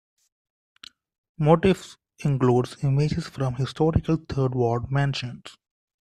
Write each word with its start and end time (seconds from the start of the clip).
Motifs 1.37 1.95
include 2.25 2.75
images 2.81 3.27
from 3.27 3.53
historical 3.53 4.15
Third 4.17 4.55
Ward 4.55 4.89
mansions. 4.91 5.55